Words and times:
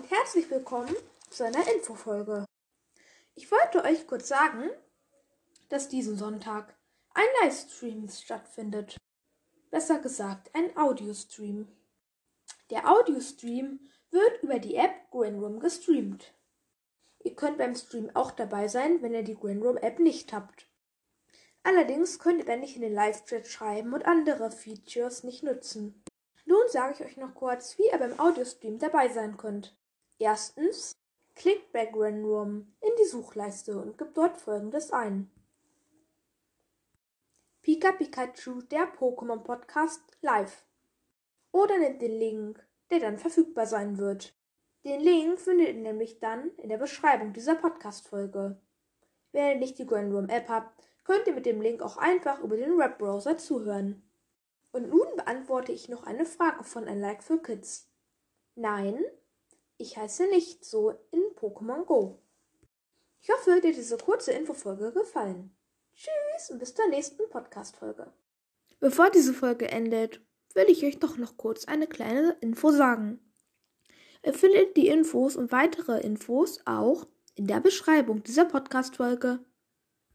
und 0.00 0.10
herzlich 0.10 0.50
willkommen 0.50 0.96
zu 1.28 1.44
einer 1.44 1.70
Infofolge. 1.74 2.46
Ich 3.34 3.50
wollte 3.52 3.84
euch 3.84 4.06
kurz 4.06 4.28
sagen, 4.28 4.70
dass 5.68 5.90
diesen 5.90 6.16
Sonntag 6.16 6.74
ein 7.12 7.26
Livestream 7.42 8.08
stattfindet. 8.08 8.96
Besser 9.70 9.98
gesagt, 9.98 10.54
ein 10.54 10.74
Audiostream. 10.74 11.68
Der 12.70 12.90
Audiostream 12.90 13.90
wird 14.10 14.42
über 14.42 14.58
die 14.58 14.74
App 14.76 15.10
Green 15.10 15.38
Room 15.38 15.60
gestreamt. 15.60 16.32
Ihr 17.22 17.34
könnt 17.34 17.58
beim 17.58 17.74
Stream 17.74 18.10
auch 18.14 18.30
dabei 18.30 18.68
sein, 18.68 19.02
wenn 19.02 19.12
ihr 19.12 19.22
die 19.22 19.36
Green 19.36 19.60
Room 19.60 19.76
App 19.76 19.98
nicht 19.98 20.32
habt. 20.32 20.66
Allerdings 21.62 22.18
könnt 22.18 22.38
ihr 22.38 22.46
dann 22.46 22.60
nicht 22.60 22.74
in 22.74 22.80
den 22.80 22.94
Live-Chat 22.94 23.46
schreiben 23.46 23.92
und 23.92 24.06
andere 24.06 24.50
Features 24.50 25.24
nicht 25.24 25.42
nutzen. 25.42 26.02
Nun 26.46 26.66
sage 26.68 26.94
ich 26.94 27.04
euch 27.04 27.16
noch 27.18 27.34
kurz, 27.34 27.76
wie 27.76 27.90
ihr 27.92 27.98
beim 27.98 28.18
Audiostream 28.18 28.78
dabei 28.78 29.10
sein 29.10 29.36
könnt. 29.36 29.76
Erstens, 30.20 30.92
klickt 31.34 31.72
bei 31.72 31.86
Grand 31.86 32.22
Room 32.26 32.74
in 32.82 32.90
die 33.00 33.08
Suchleiste 33.08 33.80
und 33.80 33.96
gebt 33.96 34.18
dort 34.18 34.36
folgendes 34.36 34.90
ein. 34.90 35.30
Pika 37.62 37.92
Pikachu, 37.92 38.60
der 38.60 38.92
Pokémon 38.94 39.38
Podcast 39.38 40.02
live. 40.20 40.66
Oder 41.52 41.78
nehmt 41.78 42.02
den 42.02 42.18
Link, 42.18 42.62
der 42.90 43.00
dann 43.00 43.16
verfügbar 43.16 43.64
sein 43.66 43.96
wird. 43.96 44.34
Den 44.84 45.00
Link 45.00 45.40
findet 45.40 45.68
ihr 45.68 45.74
nämlich 45.74 46.20
dann 46.20 46.50
in 46.58 46.68
der 46.68 46.76
Beschreibung 46.76 47.32
dieser 47.32 47.54
Podcast-Folge. 47.54 48.60
Wenn 49.32 49.52
ihr 49.52 49.56
nicht 49.56 49.78
die 49.78 49.86
Grand 49.86 50.12
Room 50.12 50.28
App 50.28 50.50
habt, 50.50 50.84
könnt 51.04 51.26
ihr 51.28 51.34
mit 51.34 51.46
dem 51.46 51.62
Link 51.62 51.80
auch 51.80 51.96
einfach 51.96 52.40
über 52.40 52.58
den 52.58 52.76
Webbrowser 52.76 53.38
zuhören. 53.38 54.02
Und 54.70 54.90
nun 54.90 55.16
beantworte 55.16 55.72
ich 55.72 55.88
noch 55.88 56.04
eine 56.04 56.26
Frage 56.26 56.62
von 56.64 56.86
ein 56.86 57.00
Like 57.00 57.22
für 57.22 57.40
Kids. 57.40 57.90
Nein, 58.54 59.02
ich 59.80 59.96
heiße 59.96 60.26
nicht 60.26 60.64
so 60.64 60.90
in 61.10 61.22
Pokémon 61.36 61.84
Go. 61.84 62.18
Ich 63.22 63.30
hoffe, 63.30 63.60
dir 63.60 63.72
diese 63.72 63.96
kurze 63.96 64.32
Infofolge 64.32 64.92
gefallen. 64.92 65.54
Tschüss 65.94 66.50
und 66.50 66.58
bis 66.58 66.74
zur 66.74 66.88
nächsten 66.88 67.28
Podcast-Folge. 67.30 68.12
Bevor 68.78 69.10
diese 69.10 69.32
Folge 69.34 69.70
endet, 69.70 70.20
will 70.54 70.68
ich 70.68 70.84
euch 70.84 70.98
doch 70.98 71.16
noch 71.16 71.36
kurz 71.36 71.64
eine 71.66 71.86
kleine 71.86 72.36
Info 72.40 72.70
sagen. 72.70 73.20
Ihr 74.24 74.34
findet 74.34 74.76
die 74.76 74.88
Infos 74.88 75.36
und 75.36 75.50
weitere 75.50 76.00
Infos 76.00 76.60
auch 76.66 77.06
in 77.34 77.46
der 77.46 77.60
Beschreibung 77.60 78.22
dieser 78.22 78.44
Podcast-Folge. 78.44 79.40